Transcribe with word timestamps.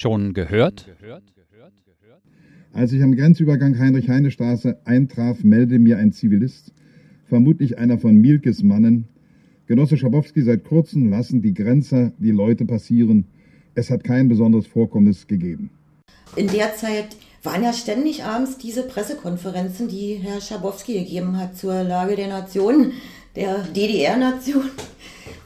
Schon 0.00 0.32
gehört? 0.32 0.86
Als 2.72 2.90
ich 2.92 3.02
am 3.02 3.14
Grenzübergang 3.14 3.78
Heinrich-Heine-Straße 3.78 4.78
eintraf, 4.86 5.44
meldete 5.44 5.78
mir 5.78 5.98
ein 5.98 6.12
Zivilist, 6.12 6.72
vermutlich 7.26 7.76
einer 7.76 7.98
von 7.98 8.14
Mielkes 8.14 8.62
Mannen, 8.62 9.08
Genosse 9.66 9.98
Schabowski, 9.98 10.40
seit 10.40 10.64
kurzem 10.64 11.10
lassen 11.10 11.42
die 11.42 11.52
Grenzer 11.52 12.12
die 12.16 12.30
Leute 12.30 12.64
passieren. 12.64 13.26
Es 13.74 13.90
hat 13.90 14.02
kein 14.02 14.30
besonderes 14.30 14.66
Vorkommnis 14.66 15.26
gegeben. 15.26 15.68
In 16.34 16.46
der 16.46 16.74
Zeit 16.74 17.08
waren 17.42 17.62
ja 17.62 17.74
ständig 17.74 18.24
abends 18.24 18.56
diese 18.56 18.84
Pressekonferenzen, 18.84 19.88
die 19.88 20.14
Herr 20.14 20.40
Schabowski 20.40 20.94
gegeben 20.94 21.36
hat 21.36 21.58
zur 21.58 21.82
Lage 21.82 22.16
der 22.16 22.28
Nation, 22.28 22.92
der 23.36 23.64
DDR-Nation. 23.64 24.64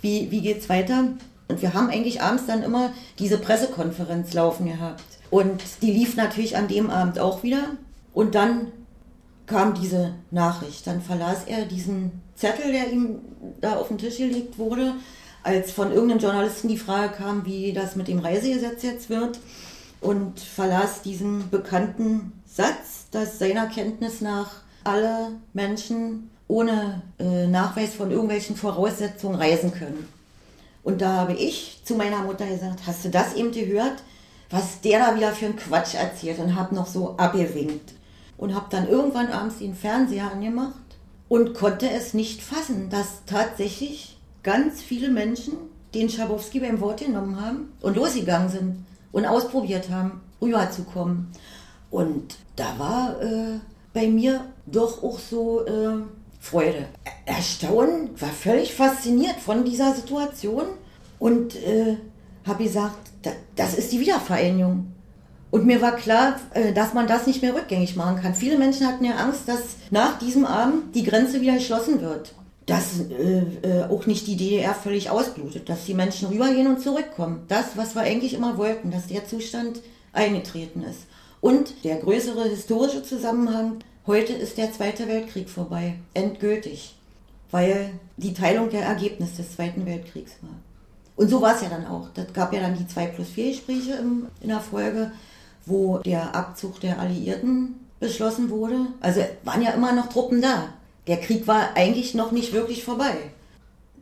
Wie, 0.01 0.30
wie 0.30 0.43
geht's 0.43 0.69
weiter? 0.69 1.09
Und 1.48 1.62
wir 1.62 1.75
haben 1.75 1.91
eigentlich 1.91 2.23
abends 2.23 2.47
dann 2.47 2.62
immer 2.62 2.93
diese 3.19 3.39
Pressekonferenz 3.39 4.33
laufen 4.33 4.66
gehabt. 4.66 5.05
Und 5.30 5.62
die 5.83 5.93
lief 5.93 6.17
natürlich 6.17 6.57
an 6.57 6.69
dem 6.69 6.91
Abend 6.91 7.19
auch 7.19 7.43
wieder. 7.43 7.62
Und 8.12 8.34
dann 8.34 8.73
kam 9.47 9.75
diese 9.75 10.15
Nachricht. 10.30 10.87
Dann 10.87 11.03
verlas 11.03 11.45
er 11.47 11.67
diesen 11.67 12.23
Zettel, 12.34 12.73
der 12.73 12.91
ihm 12.91 13.19
da 13.61 13.77
auf 13.77 13.89
den 13.89 13.98
Tisch 13.98 14.19
gelegt 14.19 14.59
wurde, 14.59 14.95
als 15.43 15.73
von 15.73 15.93
irgendeinem 15.93 16.20
Journalisten 16.20 16.69
die 16.69 16.79
Frage 16.79 17.12
kam, 17.15 17.45
wie 17.45 17.73
das 17.73 17.97
mit 17.97 18.09
dem 18.09 18.20
Reisegesetz 18.20 18.83
jetzt 18.83 19.11
wird. 19.11 19.39
Und 20.01 20.41
verlas 20.41 21.03
diesen 21.03 21.51
bekannten 21.51 22.33
Satz, 22.47 23.09
dass 23.11 23.39
seiner 23.39 23.67
Kenntnis 23.67 24.20
nach 24.20 24.62
alle 24.84 25.33
Menschen 25.53 26.31
ohne 26.47 27.03
äh, 27.19 27.47
Nachweis 27.47 27.95
von 27.95 28.11
irgendwelchen 28.11 28.56
Voraussetzungen 28.56 29.37
reisen 29.37 29.72
können. 29.72 30.06
Und 30.85 31.01
da 31.01 31.17
habe 31.17 31.33
ich 31.33 31.81
zu 31.85 31.95
meiner 31.95 32.23
Mutter 32.23 32.47
gesagt, 32.47 32.81
hast 32.87 33.05
du 33.05 33.09
das 33.09 33.35
eben 33.35 33.51
gehört, 33.51 34.03
was 34.51 34.81
der 34.83 35.01
da 35.01 35.17
wieder 35.17 35.33
für 35.33 35.47
einen 35.47 35.57
Quatsch 35.57 35.95
erzählt 35.95 36.39
und 36.39 36.55
habe 36.55 36.75
noch 36.75 36.87
so 36.87 37.17
abgewinkt. 37.17 37.95
Und 38.37 38.55
habe 38.55 38.67
dann 38.69 38.89
irgendwann 38.89 39.33
abends 39.33 39.59
den 39.59 39.75
Fernseher 39.75 40.31
angemacht 40.31 40.75
und 41.29 41.55
konnte 41.55 41.89
es 41.89 42.15
nicht 42.15 42.43
fassen, 42.43 42.91
dass 42.91 43.25
tatsächlich 43.27 44.19
ganz 44.43 44.83
viele 44.83 45.09
Menschen 45.09 45.55
den 45.95 46.11
Schabowski 46.11 46.61
beim 46.61 46.81
Wort 46.81 47.01
genommen 47.01 47.41
haben 47.41 47.73
und 47.81 47.97
losgegangen 47.97 48.49
sind 48.49 48.87
und 49.12 49.25
ausprobiert 49.25 49.89
haben, 49.89 50.21
rüberzukommen. 50.43 51.29
Und 51.91 52.37
da 52.57 52.79
war 52.79 53.23
äh, 53.23 53.61
bei 53.93 54.09
mir 54.09 54.45
doch 54.67 55.03
auch 55.03 55.19
so 55.19 55.65
äh, 55.65 56.03
Freude. 56.45 56.89
Erstaunen, 57.25 58.11
war 58.20 58.28
völlig 58.28 58.75
fasziniert 58.75 59.37
von 59.41 59.64
dieser 59.64 59.95
Situation 59.95 60.67
und 61.19 61.56
äh, 61.56 61.97
habe 62.47 62.64
gesagt, 62.64 62.98
da, 63.23 63.31
das 63.56 63.73
ist 63.73 63.92
die 63.92 64.00
Wiedervereinigung. 64.00 64.92
Und 65.50 65.65
mir 65.65 65.81
war 65.81 65.97
klar, 65.97 66.39
äh, 66.53 66.75
dass 66.75 66.92
man 66.92 67.06
das 67.06 67.27
nicht 67.27 67.41
mehr 67.41 67.55
rückgängig 67.55 67.97
machen 67.97 68.20
kann. 68.20 68.34
Viele 68.34 68.59
Menschen 68.59 68.87
hatten 68.87 69.06
ja 69.06 69.15
Angst, 69.15 69.48
dass 69.48 69.77
nach 69.91 70.19
diesem 70.19 70.45
Abend 70.45 70.95
die 70.95 71.05
Grenze 71.05 71.41
wieder 71.41 71.55
geschlossen 71.55 72.03
wird. 72.03 72.34
Dass 72.67 73.00
äh, 73.00 73.39
äh, 73.62 73.84
auch 73.84 74.05
nicht 74.05 74.27
die 74.27 74.37
DDR 74.37 74.75
völlig 74.75 75.09
ausblutet, 75.09 75.70
dass 75.70 75.87
die 75.87 75.95
Menschen 75.95 76.28
rübergehen 76.28 76.67
und 76.67 76.83
zurückkommen. 76.83 77.45
Das, 77.48 77.77
was 77.77 77.95
wir 77.95 78.03
eigentlich 78.03 78.34
immer 78.34 78.59
wollten, 78.59 78.91
dass 78.91 79.06
der 79.06 79.27
Zustand 79.27 79.81
eingetreten 80.12 80.83
ist. 80.83 81.06
Und 81.41 81.84
der 81.84 81.97
größere 81.97 82.45
historische 82.45 83.03
Zusammenhang, 83.03 83.78
Heute 84.06 84.34
ist 84.34 84.58
der 84.58 84.70
Zweite 84.70 85.08
Weltkrieg 85.08 85.48
vorbei, 85.48 85.94
endgültig, 86.12 86.94
weil 87.50 87.98
die 88.19 88.34
Teilung 88.34 88.69
der 88.69 88.83
Ergebnisse 88.83 89.38
des 89.38 89.55
Zweiten 89.55 89.86
Weltkriegs 89.86 90.33
war. 90.42 90.56
Und 91.16 91.31
so 91.31 91.41
war 91.41 91.54
es 91.54 91.62
ja 91.62 91.70
dann 91.70 91.87
auch. 91.87 92.10
Das 92.12 92.31
gab 92.34 92.53
ja 92.53 92.60
dann 92.60 92.76
die 92.76 92.87
2 92.87 93.06
plus 93.06 93.31
4 93.31 93.53
Gespräche 93.53 94.04
in 94.43 94.48
der 94.48 94.60
Folge, 94.60 95.10
wo 95.64 96.00
der 96.00 96.34
Abzug 96.34 96.81
der 96.81 96.98
Alliierten 96.98 97.76
beschlossen 97.98 98.50
wurde. 98.50 98.76
Also 99.00 99.25
waren 99.43 99.62
ja 99.62 99.70
immer 99.70 99.94
noch 99.94 100.10
Truppen 100.10 100.43
da. 100.43 100.75
Der 101.06 101.19
Krieg 101.19 101.47
war 101.47 101.75
eigentlich 101.75 102.12
noch 102.12 102.31
nicht 102.31 102.53
wirklich 102.53 102.84
vorbei. 102.84 103.16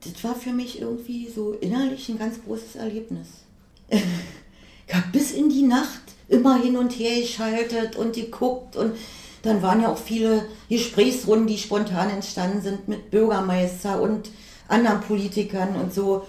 Das 0.00 0.24
war 0.24 0.34
für 0.34 0.52
mich 0.52 0.80
irgendwie 0.80 1.28
so 1.28 1.52
innerlich 1.52 2.08
ein 2.08 2.18
ganz 2.18 2.42
großes 2.44 2.74
Erlebnis. 2.74 3.28
ich 3.88 4.94
habe 4.94 5.06
bis 5.12 5.30
in 5.30 5.48
die 5.48 5.62
Nacht 5.62 6.00
immer 6.28 6.60
hin 6.60 6.76
und 6.76 6.90
her 6.90 7.20
geschaltet 7.20 7.94
und 7.94 8.16
geguckt 8.16 8.74
und 8.74 8.96
dann 9.42 9.62
waren 9.62 9.82
ja 9.82 9.92
auch 9.92 9.98
viele 9.98 10.46
Gesprächsrunden, 10.68 11.46
die 11.46 11.58
spontan 11.58 12.10
entstanden 12.10 12.62
sind 12.62 12.88
mit 12.88 13.10
Bürgermeister 13.10 14.00
und 14.00 14.30
anderen 14.68 15.00
Politikern 15.00 15.76
und 15.76 15.92
so. 15.92 16.26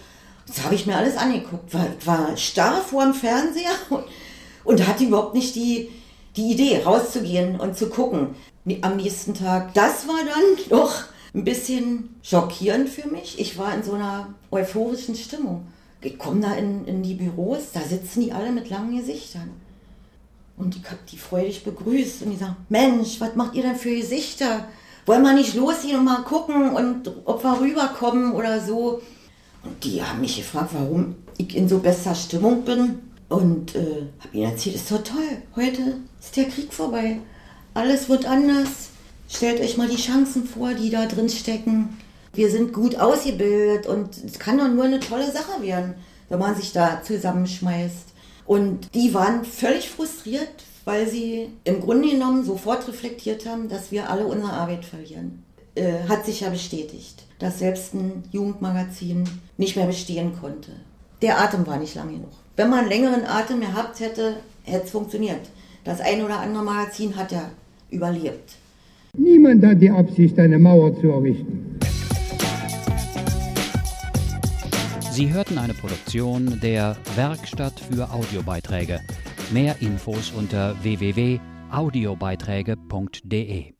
Das 0.47 0.63
habe 0.63 0.75
ich 0.75 0.85
mir 0.85 0.97
alles 0.97 1.15
angeguckt. 1.15 1.73
War, 1.73 1.87
war 2.05 2.37
starr 2.37 2.81
vor 2.81 3.03
dem 3.03 3.13
Fernseher 3.13 3.71
und, 3.89 4.03
und 4.63 4.87
hatte 4.87 5.05
überhaupt 5.05 5.35
nicht 5.35 5.55
die, 5.55 5.89
die 6.35 6.51
Idee, 6.51 6.81
rauszugehen 6.83 7.59
und 7.59 7.77
zu 7.77 7.89
gucken 7.89 8.35
am 8.81 8.95
nächsten 8.95 9.33
Tag. 9.33 9.73
Das 9.73 10.07
war 10.07 10.19
dann 10.25 10.65
doch 10.69 11.03
ein 11.33 11.43
bisschen 11.43 12.15
schockierend 12.21 12.89
für 12.89 13.07
mich. 13.07 13.39
Ich 13.39 13.57
war 13.57 13.73
in 13.73 13.83
so 13.83 13.93
einer 13.93 14.33
euphorischen 14.51 15.15
Stimmung. 15.15 15.67
Ich 16.01 16.17
komme 16.17 16.41
da 16.41 16.53
in, 16.53 16.85
in 16.85 17.01
die 17.01 17.13
Büros, 17.13 17.71
da 17.73 17.79
sitzen 17.81 18.21
die 18.21 18.33
alle 18.33 18.51
mit 18.51 18.69
langen 18.69 18.97
Gesichtern. 18.97 19.51
Und 20.57 20.75
ich 20.75 20.85
habe 20.85 20.99
die 21.11 21.17
freudig 21.17 21.63
begrüßt 21.63 22.23
und 22.23 22.31
die 22.31 22.37
sagen, 22.37 22.55
Mensch, 22.69 23.19
was 23.19 23.35
macht 23.35 23.55
ihr 23.55 23.63
denn 23.63 23.75
für 23.75 23.95
Gesichter? 23.95 24.67
Wollen 25.05 25.23
wir 25.23 25.33
nicht 25.33 25.55
losgehen 25.55 25.99
und 25.99 26.05
mal 26.05 26.23
gucken 26.23 26.71
und 26.71 27.11
ob 27.25 27.43
wir 27.43 27.59
rüberkommen 27.59 28.33
oder 28.33 28.61
so? 28.61 29.01
Und 29.63 29.83
die 29.83 30.01
haben 30.03 30.21
mich 30.21 30.37
gefragt, 30.37 30.69
warum 30.73 31.15
ich 31.37 31.55
in 31.55 31.67
so 31.67 31.79
bester 31.79 32.15
Stimmung 32.15 32.63
bin. 32.63 32.99
Und 33.29 33.75
äh, 33.75 34.03
habe 34.19 34.37
ihnen 34.37 34.51
erzählt, 34.51 34.75
ist 34.75 34.91
doch 34.91 35.03
toll, 35.03 35.41
heute 35.55 35.97
ist 36.19 36.35
der 36.35 36.45
Krieg 36.45 36.71
vorbei. 36.71 37.19
Alles 37.73 38.07
wird 38.07 38.25
anders. 38.25 38.89
Stellt 39.27 39.59
euch 39.61 39.77
mal 39.77 39.87
die 39.87 39.97
Chancen 39.97 40.45
vor, 40.45 40.73
die 40.73 40.91
da 40.91 41.07
drin 41.07 41.29
stecken. 41.29 41.97
Wir 42.33 42.51
sind 42.51 42.73
gut 42.73 42.95
ausgebildet 42.97 43.87
und 43.87 44.17
es 44.23 44.37
kann 44.37 44.59
doch 44.59 44.67
nur 44.67 44.83
eine 44.83 44.99
tolle 44.99 45.31
Sache 45.31 45.61
werden, 45.61 45.95
wenn 46.29 46.39
man 46.39 46.55
sich 46.55 46.71
da 46.71 47.01
zusammenschmeißt. 47.01 48.12
Und 48.45 48.93
die 48.93 49.13
waren 49.13 49.45
völlig 49.45 49.89
frustriert, 49.89 50.65
weil 50.85 51.07
sie 51.07 51.47
im 51.63 51.79
Grunde 51.79 52.09
genommen 52.09 52.43
sofort 52.43 52.87
reflektiert 52.87 53.45
haben, 53.47 53.69
dass 53.69 53.91
wir 53.91 54.09
alle 54.09 54.25
unsere 54.25 54.51
Arbeit 54.51 54.85
verlieren. 54.85 55.43
Äh, 55.75 56.07
hat 56.07 56.25
sich 56.25 56.41
ja 56.41 56.49
bestätigt, 56.49 57.23
dass 57.39 57.59
selbst 57.59 57.93
ein 57.93 58.23
Jugendmagazin 58.31 59.23
nicht 59.57 59.75
mehr 59.75 59.87
bestehen 59.87 60.33
konnte. 60.39 60.71
Der 61.21 61.41
Atem 61.41 61.65
war 61.65 61.77
nicht 61.77 61.95
lang 61.95 62.09
genug. 62.09 62.29
Wenn 62.55 62.69
man 62.69 62.79
einen 62.79 62.89
längeren 62.89 63.25
Atem 63.25 63.61
gehabt 63.61 63.99
hätte, 63.99 64.35
hätte 64.63 64.85
es 64.85 64.91
funktioniert. 64.91 65.39
Das 65.83 65.99
ein 65.99 66.23
oder 66.23 66.39
andere 66.39 66.63
Magazin 66.63 67.15
hat 67.15 67.31
ja 67.31 67.49
überlebt. 67.89 68.55
Niemand 69.17 69.65
hat 69.65 69.81
die 69.81 69.89
Absicht, 69.89 70.37
eine 70.39 70.59
Mauer 70.59 70.99
zu 70.99 71.09
errichten. 71.09 71.62
Sie 75.13 75.31
hörten 75.31 75.59
eine 75.59 75.75
Produktion 75.75 76.59
der 76.59 76.97
Werkstatt 77.15 77.79
für 77.79 78.11
Audiobeiträge. 78.11 78.99
Mehr 79.51 79.79
Infos 79.79 80.31
unter 80.31 80.75
www.audiobeiträge.de 80.81 83.73